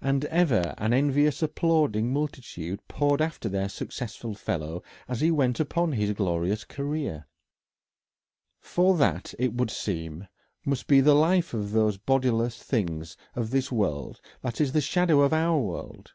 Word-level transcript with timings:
And 0.00 0.26
ever 0.26 0.76
an 0.78 0.92
envious 0.92 1.42
applauding 1.42 2.12
multitude 2.12 2.78
poured 2.86 3.20
after 3.20 3.48
their 3.48 3.68
successful 3.68 4.32
fellow 4.36 4.80
as 5.08 5.22
he 5.22 5.32
went 5.32 5.58
upon 5.58 5.90
his 5.90 6.12
glorious 6.12 6.62
career. 6.62 7.26
For 8.60 8.96
that, 8.98 9.34
it 9.40 9.52
would 9.54 9.72
seem, 9.72 10.28
must 10.64 10.86
be 10.86 11.00
the 11.00 11.14
life 11.14 11.52
of 11.52 11.72
these 11.72 11.96
bodiless 11.96 12.62
things 12.62 13.16
of 13.34 13.50
this 13.50 13.72
world 13.72 14.20
that 14.40 14.60
is 14.60 14.70
the 14.70 14.80
shadow 14.80 15.20
of 15.22 15.32
our 15.32 15.58
world. 15.58 16.12